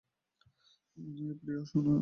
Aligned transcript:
প্রিয়া 1.37 1.61
শোনো 1.65 1.81
তো। 1.85 1.89